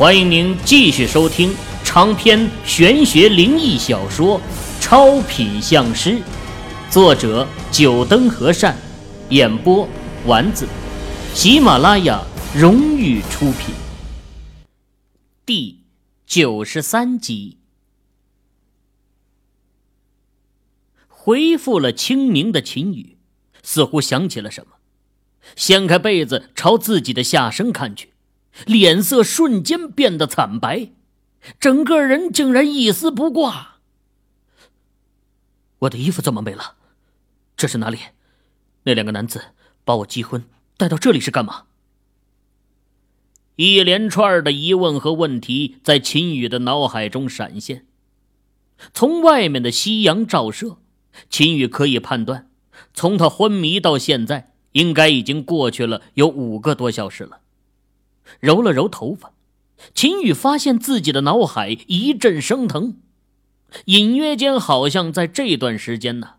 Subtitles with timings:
[0.00, 1.54] 欢迎您继续收听
[1.84, 4.40] 长篇玄学灵异小说
[4.80, 6.12] 《超品相师》，
[6.90, 8.74] 作者：九灯和善，
[9.28, 9.86] 演播：
[10.24, 10.66] 丸子，
[11.34, 12.24] 喜马拉雅
[12.56, 13.74] 荣誉出品。
[15.44, 15.80] 第
[16.24, 17.58] 九十三集，
[21.08, 23.18] 回复了清明的秦羽，
[23.62, 24.76] 似乎想起了什么，
[25.56, 28.09] 掀开被子朝自己的下身看去。
[28.66, 30.92] 脸色瞬间变得惨白，
[31.58, 33.80] 整个人竟然一丝不挂。
[35.80, 36.76] 我的衣服怎么没了？
[37.56, 37.98] 这是哪里？
[38.82, 40.44] 那两个男子把我击昏，
[40.76, 41.64] 带到这里是干嘛？
[43.56, 47.86] 一连串的疑问和问题在秦宇的脑海中闪现。
[48.94, 50.78] 从外面的夕阳照射，
[51.28, 52.50] 秦宇可以判断，
[52.94, 57.40] 从他昏迷到现在，应该已经过去了有五个多小时了。
[58.38, 59.32] 揉了揉头发，
[59.94, 62.98] 秦宇发现自己的脑海一阵生疼，
[63.86, 66.34] 隐约间好像在这段时间呢，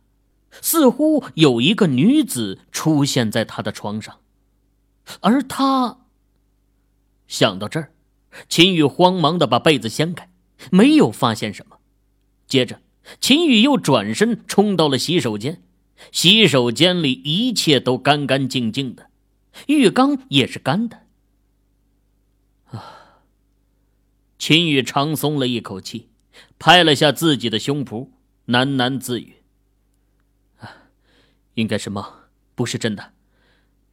[0.62, 4.20] 似乎有一个女子出现在他的床上，
[5.22, 5.98] 而他。
[7.28, 7.92] 想到这儿，
[8.50, 10.30] 秦宇慌忙的把被子掀开，
[10.70, 11.78] 没有发现什么。
[12.46, 12.82] 接着，
[13.22, 15.62] 秦宇又转身冲到了洗手间，
[16.12, 19.08] 洗手间里一切都干干净净的，
[19.68, 21.04] 浴缸也是干的。
[24.52, 26.10] 秦宇长松了一口气，
[26.60, 28.10] 拍了下自己的胸脯，
[28.48, 29.36] 喃喃自语
[30.60, 30.90] ：“啊，
[31.54, 32.04] 应该是梦，
[32.54, 33.14] 不是真的。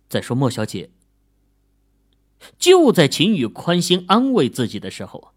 [0.09, 0.91] 再说莫小姐……”
[2.59, 5.33] 就在秦宇宽心安慰自己的时候，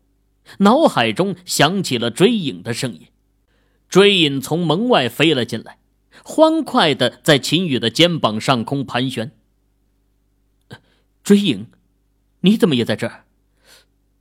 [0.57, 3.05] 脑海中响起了追影的声音。
[3.87, 5.77] 追影从门外飞了进来，
[6.23, 9.31] 欢快的在秦宇的肩膀上空盘旋。
[11.21, 11.67] 追影，
[12.39, 13.25] 你怎么也在这儿？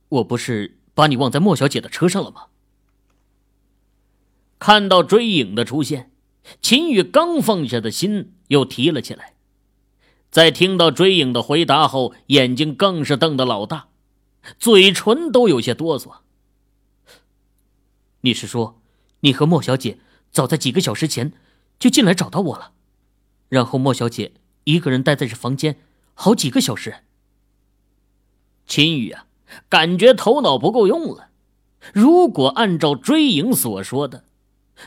[0.09, 0.77] 我不是……
[0.93, 2.47] 把你忘在莫小姐的车上了吗？
[4.59, 6.11] 看到追影的出现，
[6.61, 9.33] 秦宇刚放下的心又提了起来。
[10.29, 13.89] 在听到追影的回答后，眼睛更是瞪得老大，
[14.59, 16.17] 嘴唇都有些哆嗦。
[18.21, 18.79] 你是说，
[19.21, 19.97] 你和莫小姐
[20.31, 21.33] 早在几个小时前
[21.79, 22.73] 就进来找到我了，
[23.49, 24.33] 然后莫小姐
[24.65, 25.77] 一个人待在这房间
[26.13, 27.03] 好几个小时？
[28.67, 29.25] 秦宇啊！
[29.69, 31.29] 感觉头脑不够用了。
[31.93, 34.25] 如果按照追影所说的，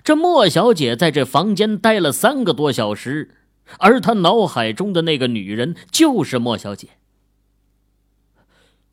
[0.03, 3.37] 这莫小姐在这房间待了三个多小时，
[3.79, 6.91] 而他脑海中的那个女人就是莫小姐。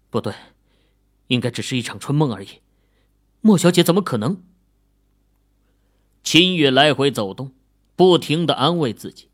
[0.10, 0.34] 不对，
[1.28, 2.62] 应该只是一场春梦而已。
[3.42, 4.44] 莫小姐怎么可能？
[6.24, 7.54] 秦月来回走动，
[7.96, 9.30] 不停的安慰自己。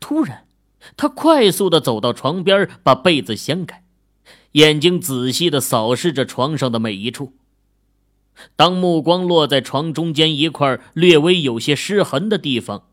[0.00, 0.46] 突然，
[0.96, 3.84] 他快速的走到床边，把被子掀开。
[4.52, 7.34] 眼睛仔细的扫视着床上的每一处。
[8.56, 12.88] 当目光落在床中间一块略微有些湿痕的地方，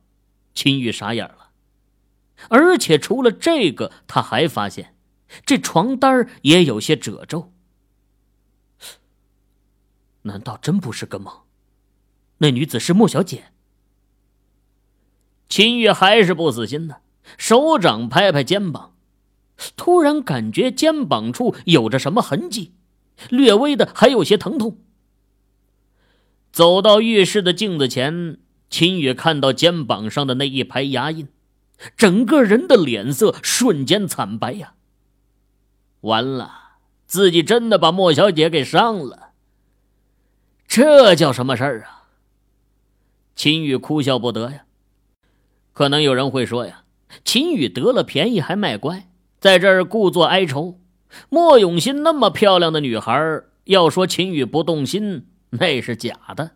[0.54, 1.52] 秦玉傻眼了。
[2.50, 4.96] 而且除了这个，他还发现
[5.46, 7.54] 这床单也有些褶皱。
[10.24, 11.34] 难道真不是个梦？
[12.40, 13.52] 那女子是莫小姐？
[15.48, 16.98] 秦玉还是不死心呢，
[17.38, 18.96] 手掌拍拍肩膀。
[19.76, 22.74] 突然感觉肩膀处有着什么痕迹，
[23.30, 24.78] 略微的还有些疼痛。
[26.52, 28.38] 走到浴室的镜子前，
[28.70, 31.28] 秦宇看到肩膀上的那一排牙印，
[31.96, 34.74] 整个人的脸色瞬间惨白呀！
[36.02, 39.32] 完了，自己真的把莫小姐给伤了。
[40.68, 42.08] 这叫什么事儿啊？
[43.36, 44.66] 秦宇哭笑不得呀。
[45.74, 46.84] 可能有人会说呀，
[47.24, 49.09] 秦宇得了便宜还卖乖。
[49.40, 50.80] 在这儿故作哀愁，
[51.30, 56.52] 莫永新那么漂亮的女孩，要说秦宇不动心，那是假的。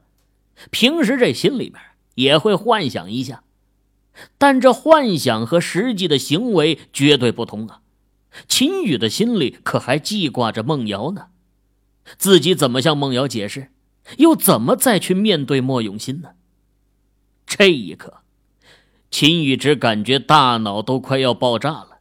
[0.70, 1.76] 平时这心里面
[2.16, 3.44] 也会幻想一下，
[4.38, 7.80] 但这幻想和实际的行为绝对不同啊！
[8.48, 11.28] 秦宇的心里可还记挂着孟瑶呢，
[12.18, 13.72] 自己怎么向孟瑶解释，
[14.18, 16.32] 又怎么再去面对莫永新呢？
[17.46, 18.22] 这一刻，
[19.10, 21.93] 秦宇只感觉大脑都快要爆炸了。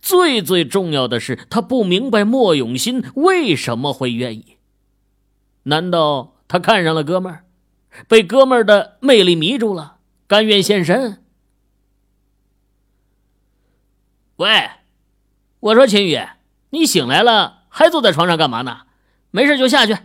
[0.00, 4.58] 最最重要的是，他不明白莫永新为什么会愿意。
[5.64, 7.44] 难道他看上了哥们儿，
[8.06, 11.22] 被哥们儿的魅力迷住了，甘愿献身？
[14.36, 14.70] 喂，
[15.60, 16.18] 我说秦宇，
[16.70, 18.82] 你醒来了还坐在床上干嘛呢？
[19.30, 19.96] 没事就下去。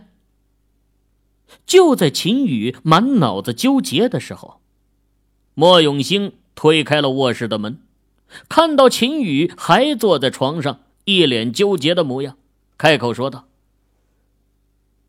[1.66, 4.60] 就在秦宇满脑子纠结的时候，
[5.54, 7.78] 莫永兴推开了卧室的门。
[8.48, 12.36] 看到秦宇还坐在床上，一脸纠结的模样，
[12.76, 13.46] 开口说道：“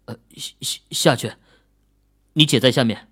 [0.06, 0.18] 呃，
[0.62, 1.34] 下下去，
[2.34, 3.08] 你姐在下面。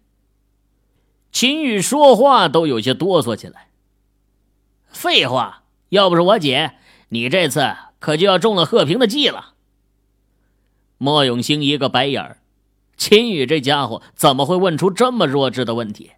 [1.31, 3.69] 秦宇说话都有些哆嗦起来。
[4.89, 6.75] 废话，要不是我姐，
[7.09, 9.55] 你这次可就要中了贺平的计了。
[10.99, 12.41] 莫永兴一个白眼儿，
[12.95, 16.11] 秦宇这家伙怎么会问出这么弱智的问题？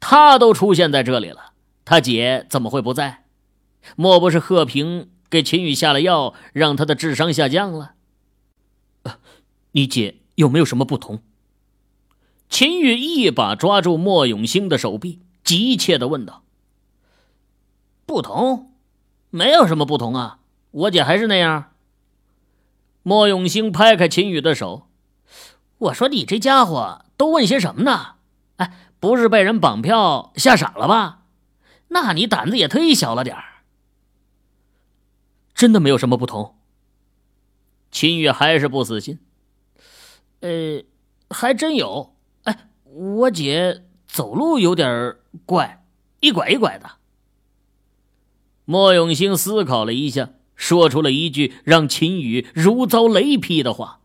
[0.00, 1.47] 他都出现在这里了，
[1.88, 3.24] 他姐怎么会不在？
[3.96, 7.94] 莫不是贺平给秦宇下了药，让他的智商下降了？
[9.72, 11.22] 你姐有没有什么不同？
[12.50, 16.42] 秦宇一把抓住莫永兴的手臂，急切的问道
[18.04, 18.70] ：“不同？
[19.30, 20.40] 没有什么不同啊，
[20.72, 21.72] 我姐还是那样。”
[23.02, 24.88] 莫永兴拍开秦宇的手
[25.88, 28.16] ：“我说你这家伙都问些什么呢？
[28.56, 31.17] 哎，不是被人绑票吓傻了吧？
[31.88, 33.44] 那你胆子也忒小了点儿。”
[35.54, 36.56] 真的没有什么不同。
[37.90, 39.18] 秦宇还是不死心。
[40.40, 40.84] 呃，
[41.30, 42.14] 还真有。
[42.44, 45.84] 哎，我姐走路有点怪，
[46.20, 46.92] 一拐一拐的。
[48.64, 54.00] 莫永兴思考了一下，说出了一句让秦宇如遭雷劈的话。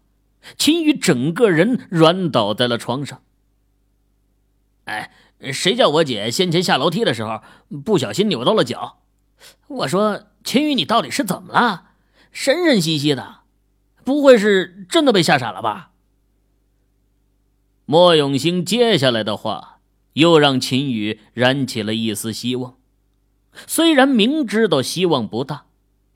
[0.57, 3.21] 秦宇整个人软倒在了床上。
[4.85, 5.11] 哎，
[5.51, 7.41] 谁叫我姐先前下楼梯的时候
[7.83, 8.99] 不小心扭到了脚？
[9.67, 11.89] 我说秦宇，你到底是怎么了？
[12.31, 13.41] 神神兮兮的，
[14.03, 15.91] 不会是真的被吓傻了吧？
[17.85, 19.79] 莫永兴接下来的话，
[20.13, 22.77] 又让秦宇燃起了一丝希望。
[23.67, 25.65] 虽然明知道希望不大，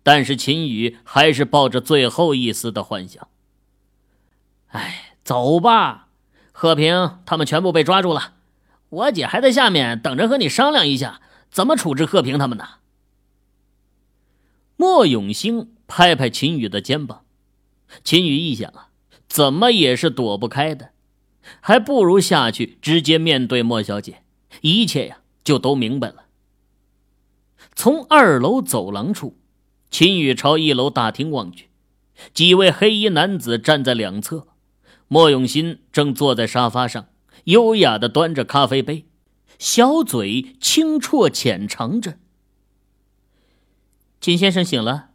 [0.01, 3.27] 但是秦宇还是抱着最后一丝的幻想。
[4.69, 6.07] 哎，走吧，
[6.51, 8.33] 贺平他们全部被抓住了，
[8.89, 12.65] 我姐还在下面等着和你商量一下怎么处置贺平他们呢。
[14.75, 17.25] 莫永兴拍拍秦宇的肩膀，
[18.03, 18.89] 秦宇一想啊，
[19.27, 20.91] 怎么也是躲不开的。
[21.61, 24.23] 还不如下去直接面对莫小姐，
[24.61, 26.25] 一切呀就都明白了。
[27.73, 29.37] 从二楼走廊处，
[29.89, 31.69] 秦宇朝一楼大厅望去，
[32.33, 34.47] 几位黑衣男子站在两侧，
[35.07, 37.07] 莫永新正坐在沙发上，
[37.47, 39.05] 优雅的端着咖啡杯，
[39.59, 42.17] 小嘴轻啜浅尝着。
[44.21, 45.11] 秦先生醒了，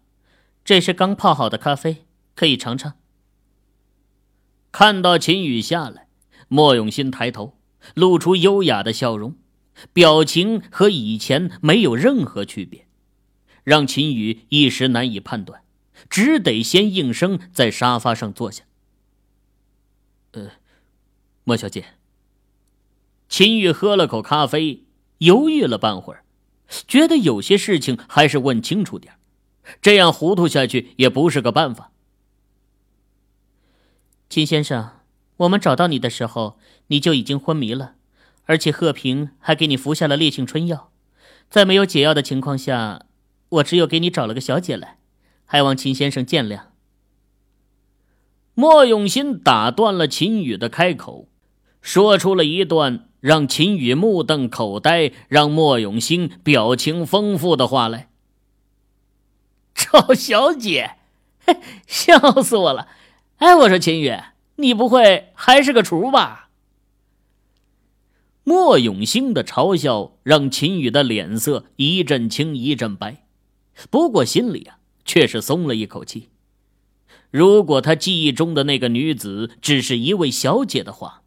[0.64, 2.94] 这是刚泡好的咖啡，可以尝尝。
[4.70, 6.08] 看到秦宇下来。
[6.48, 7.56] 莫永新抬头，
[7.94, 9.36] 露出优雅的笑容，
[9.94, 12.86] 表情和以前没有任何区别，
[13.64, 15.62] 让秦宇一时难以判断，
[16.10, 18.64] 只得先应声在沙发上坐下。
[20.32, 20.50] 呃，
[21.44, 21.94] 莫小姐。
[23.32, 24.84] 秦宇喝了口咖啡，
[25.16, 26.22] 犹豫了半会儿，
[26.86, 29.14] 觉得有些事情还是问清楚点
[29.80, 31.92] 这样糊涂下去也不是个办法。
[34.28, 34.90] 秦先生。
[35.38, 36.58] 我们找到你的时候，
[36.88, 37.94] 你就已经昏迷了，
[38.44, 40.92] 而且贺平还给你服下了烈性春药，
[41.48, 43.06] 在没有解药的情况下，
[43.48, 44.98] 我只有给你找了个小姐来，
[45.46, 46.64] 还望秦先生见谅。
[48.52, 51.28] 莫永新打断了秦宇的开口，
[51.80, 58.10] 说出了一段让秦宇目瞪口呆、让莫永兴表情丰富的话来
[59.72, 60.96] ：“赵小姐，
[61.86, 62.88] 笑死我了！
[63.36, 64.12] 哎，我说秦宇。”
[64.56, 66.50] 你不会还是个厨吧？
[68.44, 73.24] 莫永兴的嘲笑让秦宇的脸色一阵青一阵白，
[73.88, 76.28] 不过心里啊却是松了一口气。
[77.30, 81.21] 如果他记忆中的那个女子只是一位小姐的话，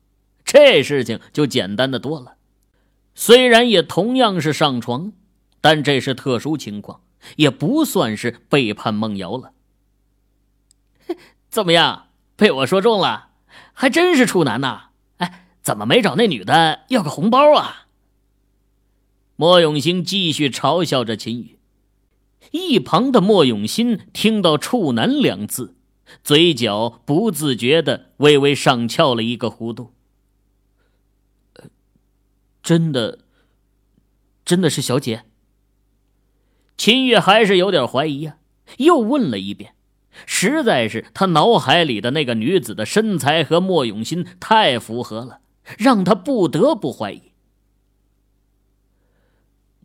[0.46, 2.36] 这事情就简单的多了。
[3.14, 5.12] 虽然也同样是上床，
[5.60, 7.02] 但这是特殊情况，
[7.36, 9.52] 也不算是背叛梦瑶了。
[11.50, 12.08] 怎么样？
[12.36, 13.30] 被我说中了，
[13.74, 14.90] 还真是处男呐！
[15.18, 17.88] 哎，怎么没找那女的要个红包啊？
[19.38, 21.58] 莫永兴继续嘲笑着秦宇。
[22.52, 25.76] 一旁的莫永新听到“处男”两字，
[26.24, 29.94] 嘴角不自觉的微微上翘了一个弧度。
[32.66, 33.20] 真的，
[34.44, 35.26] 真的是小姐？
[36.76, 38.38] 秦月还是有点怀疑呀，
[38.80, 39.76] 又问了一遍。
[40.26, 45.42] 实在是他脑海里的那个女子的身材和莫永新太符合了，
[45.78, 47.22] 让他不得不怀疑。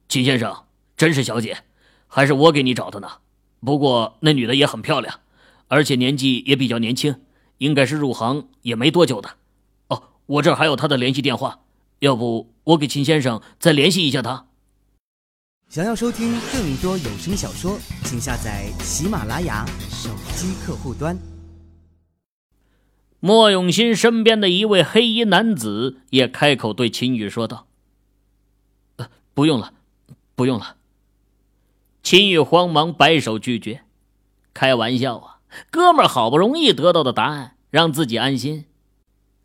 [0.09, 0.65] 秦先生，
[0.97, 1.59] 真是小姐，
[2.07, 3.19] 还是我给你找的呢？
[3.63, 5.21] 不过那女的也很漂亮，
[5.69, 7.21] 而且年纪也比较年轻，
[7.59, 9.37] 应该是入行也没多久的。
[9.89, 11.61] 哦，我这儿还有她的联系电话，
[12.01, 14.47] 要不我给秦先生再联系一下他。
[15.69, 21.17] 想要收听更多有声小说，请下载喜马拉雅手机客户端。
[23.21, 27.67] 莫永新身边的一位黑衣男子也开口对秦宇说道
[28.97, 29.75] ：“呃，不用了，
[30.35, 30.77] 不用了。”
[32.03, 33.83] 秦宇慌忙摆手拒绝
[34.55, 35.41] ：“开玩笑啊，
[35.71, 38.65] 哥们儿好不容易得到的答案，让自己安心。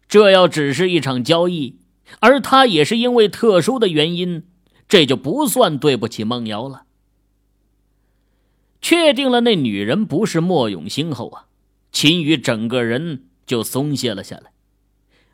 [0.08, 1.76] 这要只是一场交易，
[2.20, 4.44] 而他也是因为特殊的原因，
[4.88, 6.84] 这就不算对不起孟瑶了。”
[8.82, 11.46] 确定了那女人不是莫永兴后啊，
[11.92, 13.26] 秦宇整个人。
[13.46, 14.54] 就松懈了下来，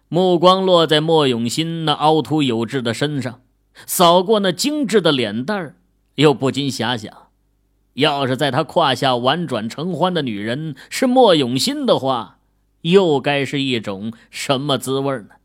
[0.10, 3.40] 目光落在莫永新那凹凸有致的身上，
[3.86, 5.78] 扫过那精致的脸蛋，
[6.16, 7.30] 又不禁遐想：
[7.94, 12.40] 要是在他胯下婉转承欢的女人是莫永新的话，
[12.82, 15.36] 又该是一种什么滋味呢？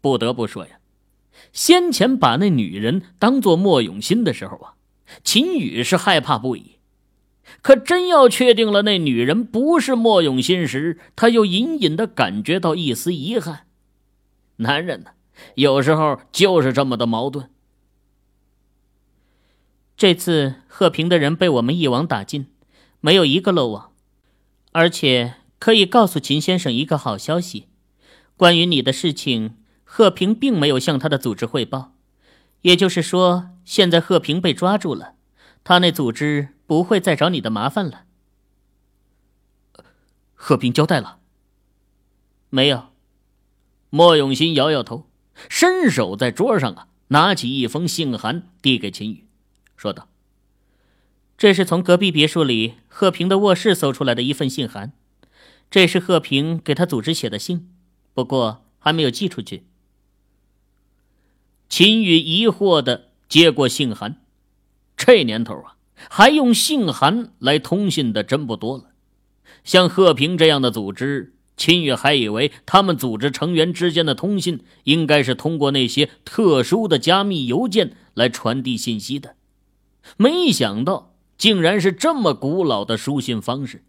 [0.00, 0.78] 不得不说呀，
[1.52, 4.74] 先前把那女人当做莫永新的时候啊，
[5.24, 6.76] 秦宇是害怕不已。
[7.62, 13.66] 可真要确定了那女人不是莫永新时，他又隐隐的感觉到一丝遗憾。
[14.56, 15.10] 男人呢，
[15.54, 17.50] 有时候就是这么的矛盾。
[19.96, 22.46] 这次贺平的人被我们一网打尽，
[23.00, 23.92] 没有一个漏网。
[24.72, 27.66] 而且可以告诉秦先生一个好消息：
[28.36, 29.56] 关于你的事情，
[29.92, 31.94] 贺平并没有向他的组织汇报。
[32.60, 35.14] 也就是说，现在贺平被抓住了，
[35.64, 36.50] 他那组织。
[36.70, 38.04] 不会再找你的麻烦了。
[40.36, 41.18] 贺平交代了，
[42.48, 42.90] 没有？
[43.88, 45.10] 莫永新摇摇头，
[45.48, 49.26] 伸手在桌上啊拿起一封信函递给秦宇，
[49.76, 50.06] 说道
[51.36, 54.92] ：“这是从隔壁别墅里贺平的卧室搜出来的一份信函，
[55.68, 57.68] 这是贺平给他组织写的信，
[58.14, 59.64] 不过还没有寄出去。”
[61.70, 64.20] 秦宇疑惑的接过信函，
[64.94, 65.76] 这年头啊。
[66.08, 68.92] 还用信函来通信的真不多了。
[69.64, 79.36] 像贺平这样的组织，秦宇还以为他们组织成员之间的通信应该是通过那些特殊的加密邮件来传递信息的，
[80.16, 83.84] 没想到竟然是这么古老的书信方式。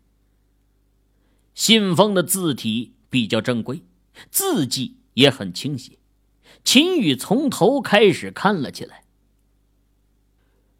[1.55, 3.83] 信封的字体比较正规，
[4.29, 5.97] 字迹也很清晰。
[6.63, 9.03] 秦宇从头开始看了起来。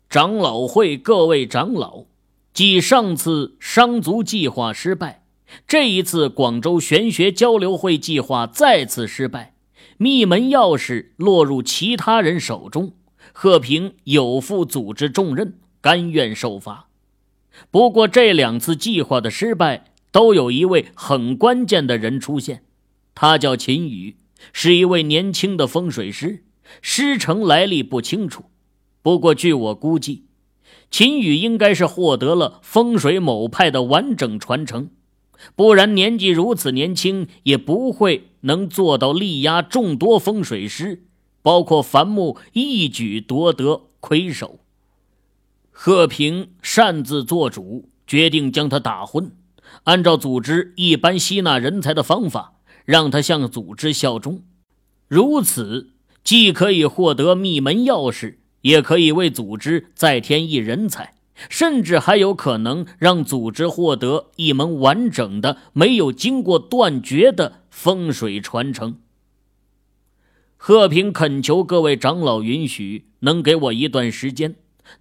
[0.09, 2.05] 长老会各位长老，
[2.53, 5.23] 继上次商族计划失败，
[5.67, 9.55] 这一次广州玄学交流会计划再次失败，
[9.97, 12.93] 密门钥匙落入其他人手中，
[13.31, 16.89] 贺平有负组织重任，甘愿受罚。
[17.69, 22.63] 不过这两次计划的失败，都有一位很关键的人出现，
[23.15, 24.17] 他叫秦宇，
[24.53, 26.43] 是一位年轻的风水师，
[26.81, 28.45] 师承来历不清楚。
[29.01, 30.25] 不过，据我估计，
[30.89, 34.89] 秦宇应该是获得了风水某派的完整传承，
[35.55, 41.03] 不然年纪如此年轻，也不会能做到力压众多风水师，
[41.41, 44.59] 包括樊木一举夺得魁首。
[45.71, 49.31] 贺平擅自做主，决定将他打昏，
[49.85, 52.53] 按照组织一般吸纳人才的方法，
[52.85, 54.43] 让他向组织效忠。
[55.07, 55.91] 如此，
[56.23, 58.35] 既可以获得密门钥匙。
[58.61, 61.15] 也可以为组织再添一人才，
[61.49, 68.97] 甚至还有可能让组织获得一门完整的、没有经过断绝的风水传承。
[70.57, 74.53] 贺平恳求各位长老允许，能给我一段时间，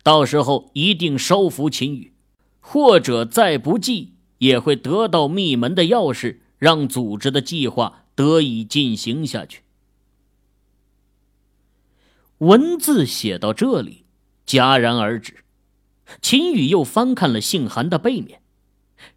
[0.02, 2.14] 到时候一定收服秦羽，
[2.60, 9.62] 或者再不济也会得到密门的钥匙，让组织的计划得以进行下去。
[12.38, 14.04] 文字写到这里，
[14.46, 15.44] 戛然而止。
[16.20, 18.42] 秦宇又翻看了信函的背面，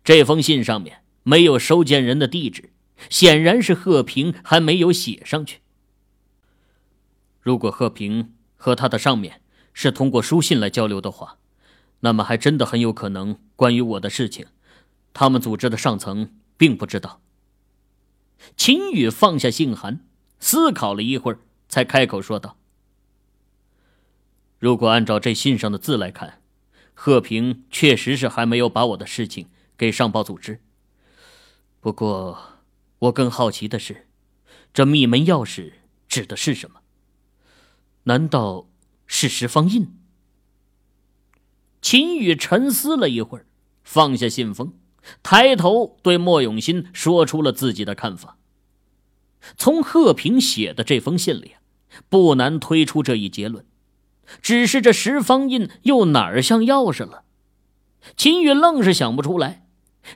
[0.03, 2.71] 这封信上面没有收件人的地址，
[3.09, 5.61] 显然是贺平还没有写上去。
[7.41, 9.41] 如果贺平和他的上面
[9.73, 11.39] 是通过书信来交流的话，
[12.01, 14.45] 那么还真的很有可能，关于我的事情，
[15.13, 17.22] 他们组织的上层并不知道。
[18.55, 20.05] 秦宇放下信函，
[20.39, 22.57] 思考了一会儿，才开口说道。
[24.59, 26.41] 如果按照这信上的字来看，
[26.93, 30.61] 贺平确实是还没有把我的事情给上报组织。
[31.79, 32.61] 不过，
[32.99, 34.07] 我更好奇的是，
[34.73, 35.73] 这密门钥匙
[36.07, 36.79] 指的是什么？
[38.03, 38.69] 难道
[39.05, 39.97] 是十方印？
[41.81, 43.45] 秦宇沉思了一会儿，
[43.83, 44.73] 放下信封，
[45.21, 48.37] 抬头对莫永新说出了自己的看法。
[49.57, 51.55] 从贺平写的这封信里，
[52.09, 53.65] 不难推出这一结论。
[54.41, 57.23] 只是这十方印又哪儿像钥匙了？
[58.15, 59.67] 秦宇愣是想不出来。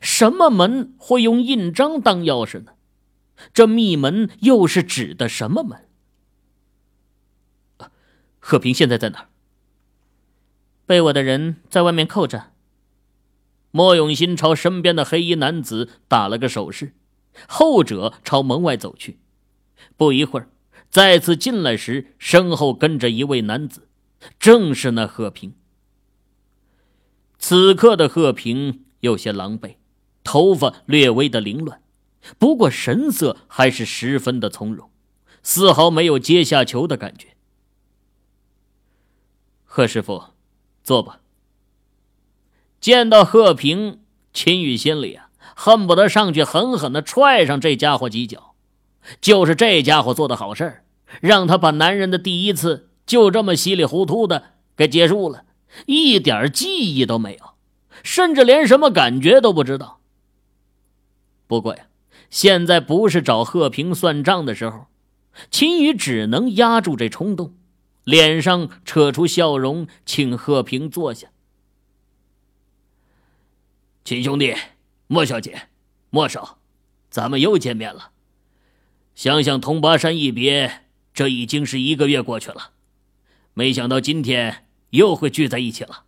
[0.02, 2.74] 什么门会用印章当钥匙呢？
[3.54, 5.86] 这密门又是指的什么门？
[8.40, 9.30] 贺平现在在哪儿？
[10.86, 12.52] 被我的人在外面扣着。
[13.72, 16.96] 莫永新朝身边的黑衣男子打了个手势，
[17.48, 19.20] 后者朝门外走去。
[19.96, 20.50] 不一会儿，
[20.90, 23.88] 再次进来时，身后跟着一位男子，
[24.40, 25.54] 正是那贺平。
[27.38, 29.76] 此刻的贺平有些狼狈，
[30.24, 31.82] 头发略微的凌乱，
[32.40, 34.90] 不过神色还是十分的从容，
[35.44, 37.28] 丝毫没有阶下囚的感觉。
[39.64, 40.24] 贺师傅，
[40.84, 41.20] 坐吧。
[42.80, 44.00] 见到贺平，
[44.34, 48.54] 秦宇心里啊，恨不得上去狠狠的踹上这家伙几脚。
[49.22, 50.84] 就是这家伙做的好事
[51.22, 54.44] 让他把男人的第一次就这么稀里糊涂的
[54.76, 55.46] 给结束了，
[55.86, 57.54] 一点记忆都没有，
[58.04, 60.00] 甚至连什么感觉都不知道。
[61.48, 61.86] 不过呀，
[62.30, 64.88] 现在不是找贺平算账的时候，
[65.50, 67.54] 秦宇只能压住这冲动，
[68.04, 71.30] 脸上扯出笑容，请贺平坐下。
[74.08, 74.56] 秦兄弟，
[75.08, 75.68] 莫小姐，
[76.12, 76.60] 莫少，
[77.10, 78.12] 咱们又见面了。
[79.16, 82.72] 想想通巴山一别，这已经是一个月过去了，
[83.54, 86.06] 没想到今天又会聚在一起了。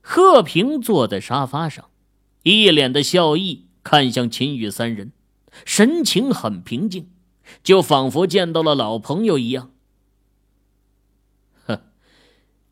[0.00, 1.88] 贺平坐在沙发上，
[2.42, 5.12] 一脸的笑意看向秦羽三人，
[5.64, 7.08] 神情很平静，
[7.62, 9.70] 就仿佛见到了老朋友一样。
[11.64, 11.80] 哼，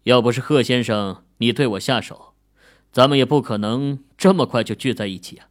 [0.03, 2.34] 要不是贺先生你对我下手。
[2.95, 5.49] 咱们也不可能这么快就聚在一起啊！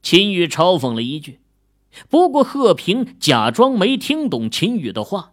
[0.00, 1.40] 秦宇嘲讽了一句，
[2.08, 5.32] 不过贺平假装没听懂秦宇的话，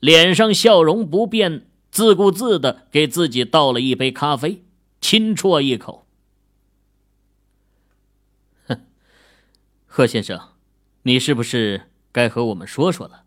[0.00, 4.64] 脸上笑容不变，自顾自的给自己倒了一杯咖啡，
[4.98, 6.06] 轻啜一口。
[8.66, 8.80] 哼，
[9.84, 10.54] 贺先生，
[11.02, 13.24] 你是不是该和我们说说了？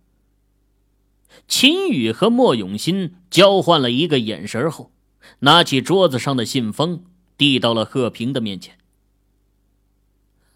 [1.48, 4.92] 秦宇和莫永新交换了一个眼神后。
[5.40, 7.04] 拿起桌子上的信封，
[7.38, 8.78] 递到了贺平的面前。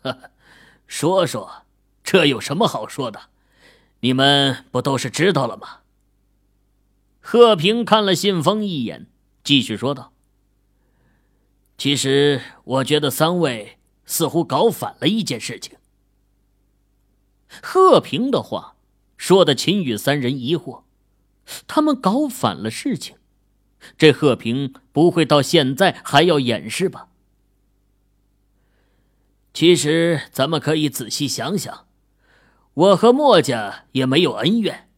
[0.87, 1.63] 说说，
[2.03, 3.29] 这有什么好说的？
[4.01, 5.79] 你们不都是知道了吗？
[7.21, 9.07] 贺平看了信封一眼，
[9.45, 10.11] 继续说道
[11.77, 15.77] ：“其实我觉得三位似乎搞反了一件事情。”
[17.63, 18.75] 贺平的话
[19.15, 20.83] 说的秦羽三人疑惑：
[21.65, 23.15] 他们搞反了事情？
[23.97, 27.09] 这贺平不会到现在还要掩饰吧？
[29.53, 31.85] 其实咱们可以仔细想想，
[32.73, 34.89] 我和墨家也没有恩怨，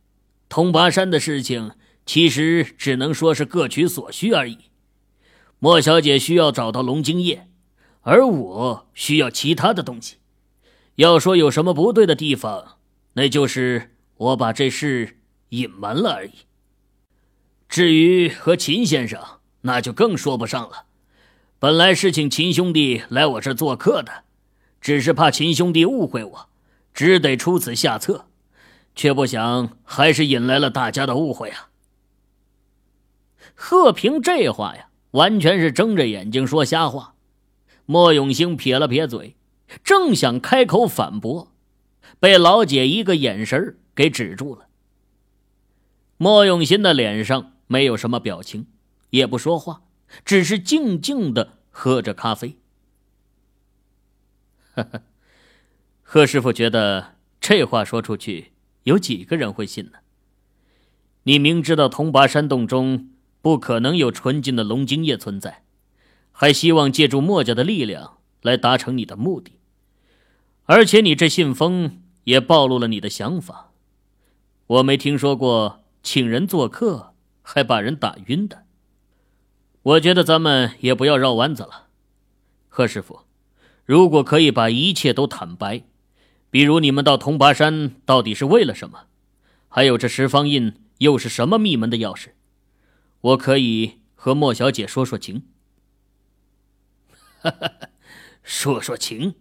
[0.48, 1.72] 通巴山的事情
[2.06, 4.58] 其实只能说是各取所需而已。
[5.60, 7.50] 莫小姐需要找到龙精叶，
[8.02, 10.18] 而我需要其他的东西。
[10.96, 12.78] 要说有什么不对的地方，
[13.14, 15.18] 那就是我把这事
[15.50, 16.32] 隐瞒了而已。
[17.68, 19.22] 至于和秦先生，
[19.62, 20.86] 那就更说不上了。
[21.60, 24.24] 本来是请秦兄弟来我这做客的，
[24.80, 26.50] 只是怕秦兄弟误会我，
[26.94, 28.28] 只得出此下策，
[28.96, 31.70] 却不想还是引来了大家的误会啊。
[33.56, 37.16] 贺平这话呀，完全是睁着眼睛说瞎话。
[37.86, 39.36] 莫永兴撇了撇嘴，
[39.84, 41.52] 正想开口反驳，
[42.20, 44.68] 被老姐一个眼神给止住了。
[46.18, 47.54] 莫永新的脸上。
[47.68, 48.68] 没有什么表情，
[49.10, 49.82] 也不说话，
[50.24, 52.58] 只是静静的喝着咖啡。
[54.74, 55.02] 呵呵，
[56.04, 58.52] 贺师傅觉得这话说出去，
[58.84, 60.00] 有几个人会信呢？
[61.24, 63.10] 你明知道通拔山洞中
[63.42, 65.64] 不可能有纯净的龙精液存在，
[66.32, 69.54] 还希望借助墨家的力量来达成你的目的，
[70.66, 73.72] 而且你这信封也暴露了你的想法。
[74.68, 77.15] 我没听说过请人做客。
[77.48, 78.66] 还把人打晕的，
[79.84, 81.90] 我觉得咱们也不要绕弯子了，
[82.68, 83.22] 贺师傅，
[83.86, 85.84] 如果可以把一切都坦白，
[86.50, 89.06] 比如你们到铜拔山到底是为了什么，
[89.70, 92.30] 还有这十方印又是什么密门的钥匙，
[93.22, 95.44] 我可以和莫小姐说说情。
[98.42, 99.36] 说说情，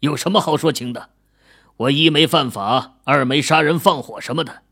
[0.00, 1.10] 有什么好说情的？
[1.78, 4.64] 我一没犯法，二没杀人放火什么的，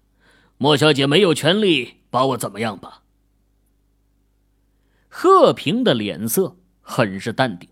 [0.58, 1.94] 莫小姐没有权利。
[2.16, 3.02] 把我怎么样吧？
[5.10, 7.68] 贺平的脸色很是淡定，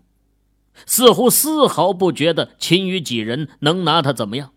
[0.85, 4.53] 似乎丝毫不觉得秦羽几人能拿他怎么样。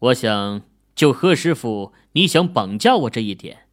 [0.00, 0.62] 我想，
[0.96, 3.68] 就贺师傅你想绑架我这一点，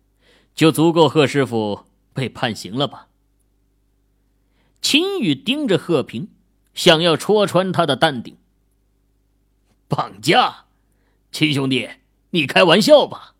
[0.53, 3.07] 就足够贺师傅被判刑了吧？
[4.83, 6.29] 秦宇盯着贺平，
[6.75, 8.37] 想要戳穿他的淡定。
[9.87, 10.65] 绑架，
[11.31, 11.89] 秦兄弟，
[12.29, 13.30] 你开玩笑吧？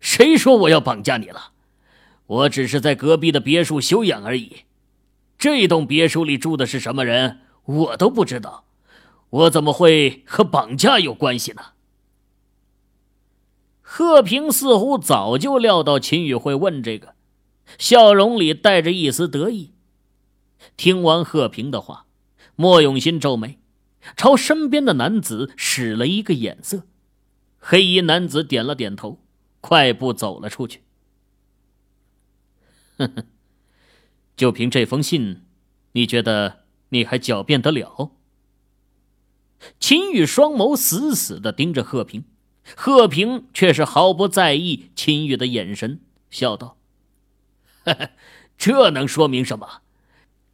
[0.00, 1.52] 谁说我要绑架你了？
[2.26, 4.64] 我只是在隔壁的别墅休养而已。
[5.38, 8.64] 这栋别墅里住的是什么人，我都不知道。
[9.30, 11.62] 我怎么会和绑架有关系呢？
[13.80, 17.14] 贺平似乎早就料到秦宇会问这个，
[17.78, 19.72] 笑容里带着一丝得意。
[20.76, 22.06] 听完贺平的话，
[22.56, 23.58] 莫永新皱眉。
[24.16, 26.82] 朝身边的男子使了一个眼色，
[27.58, 29.20] 黑衣男子点了点头，
[29.60, 30.82] 快步走了出去。
[32.98, 33.26] 哼哼，
[34.36, 35.42] 就凭这封信，
[35.92, 38.12] 你觉得你还狡辩得了？
[39.80, 42.24] 秦宇双眸死死的盯着贺平，
[42.76, 46.76] 贺平却是毫不在意秦宇的眼神，笑道
[48.58, 49.82] ：“这能说明什么？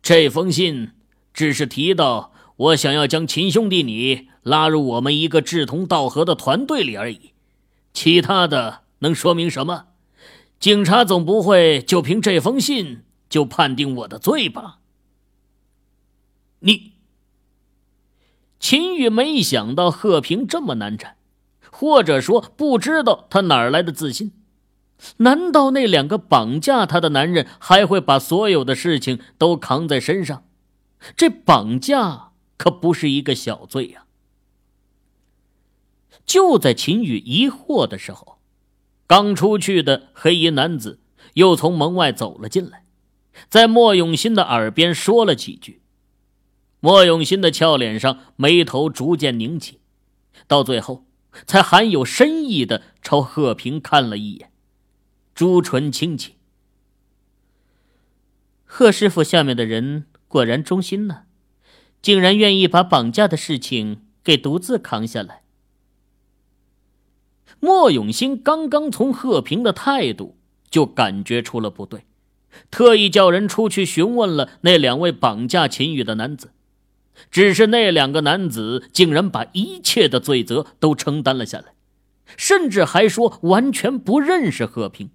[0.03, 0.93] 这封信
[1.33, 7.33] 只是提到……”我想要将秦兄弟你拉入我们一个志同道合的团队里而已，
[7.93, 9.87] 其他的能说明什么？
[10.61, 14.79] 警察总不会就凭这封信就判定我的罪吧？
[16.61, 16.93] 你，
[18.59, 21.17] 秦宇没想到贺平这么难缠，
[21.71, 24.33] 或者说不知道他哪来的自信？
[25.19, 30.45] 难道那两个绑架他的男人还会把所有的事情都扛在身上？
[31.15, 32.31] 这绑架？
[32.57, 34.07] 可不是一个小罪呀！
[36.25, 38.34] 就在秦宇疑惑的时候，
[39.07, 41.01] 刚出去的黑衣男子
[41.35, 42.85] 又从门外走了进来，
[43.49, 45.83] 在莫永新的耳边说了几句。
[46.81, 49.81] 莫永新的俏脸上眉头逐渐拧起，
[50.47, 51.07] 到最后
[51.47, 54.51] 才含有深意的朝贺平看了一眼，
[55.35, 56.37] 朱唇轻启。
[58.65, 61.23] 贺师傅下面的人果然忠心呢。
[62.03, 65.44] 竟然愿意把绑架的事情给独自扛下来。
[67.65, 70.37] 莫永兴刚刚从贺平的态度
[70.69, 72.05] 就感觉出了不对，
[72.71, 76.51] 特意叫人出去询问了那两位绑架秦宇的男子，
[77.31, 81.73] 只是那两个男子竟然把一切的罪责都承担了下来，
[82.37, 85.09] 甚至还说完全不认识贺平。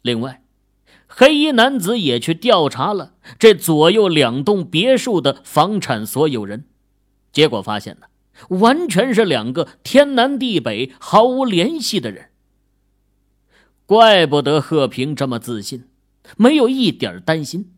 [0.00, 0.38] 另外。
[1.14, 6.64] 黑衣男子也去调查了这左右两栋别墅的房产所有人，
[7.30, 8.06] 结果发现呢，
[8.48, 12.30] 完全是两个天南地北、毫无联系的人。
[13.86, 15.84] 怪不得贺平这么自信，
[16.36, 17.72] 没有一点担心。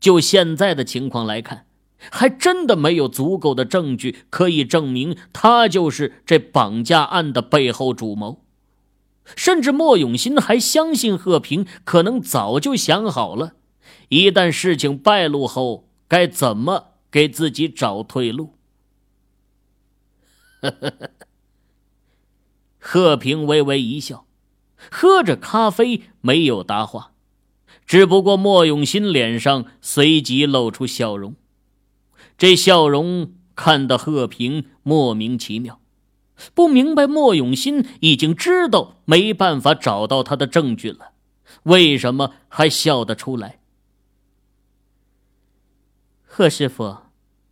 [0.00, 1.66] 就现在的情况来看，
[2.10, 8.42] 还真的没有足够的证据可以证明他就是这绑架案的背后主谋。
[9.34, 13.54] 甚至莫永新还相信贺平可能早就想好了，
[14.08, 18.55] 一旦事情败露后该怎么给自己找退路。
[20.60, 21.10] 呵呵呵
[22.78, 24.26] 贺平微微一笑，
[24.90, 27.12] 喝着咖啡没有答话，
[27.84, 31.34] 只不过莫永新脸上随即露出笑容，
[32.38, 35.80] 这笑容看得贺平莫名其妙。
[36.54, 41.12] 不明白，莫永新已经知道没办法找到他的证据了，
[41.62, 43.60] 为什么还笑得出来？
[46.24, 46.98] 贺师傅，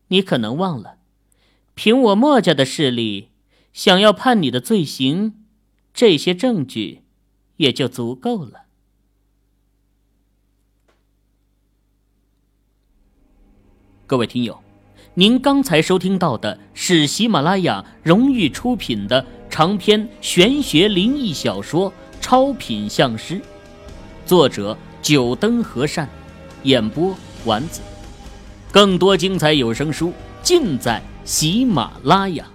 [0.09, 0.99] 你可能忘了，
[1.75, 3.31] 凭我墨家的势力，
[3.73, 5.35] 想要判你的罪行，
[5.93, 7.03] 这些证据
[7.57, 8.65] 也就足够了。
[14.07, 14.61] 各位听友。
[15.17, 21.89] 您刚才收听到的是喜马拉雅荣誉出品的长篇玄学灵异小说
[22.21, 23.35] 《超品相师》，
[24.27, 26.09] 作者九灯和善，
[26.65, 27.81] 演播丸子。
[28.73, 32.54] 更多精彩有声书尽在喜马拉雅。